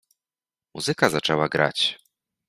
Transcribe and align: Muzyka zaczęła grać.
Muzyka 0.73 1.09
zaczęła 1.09 1.49
grać. 1.49 1.99